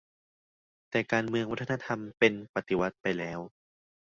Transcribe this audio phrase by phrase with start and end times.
[0.89, 3.39] แต่การเมืองวัฒนธรรมเป็น 'ปฏิวัติ' ไปแล้ว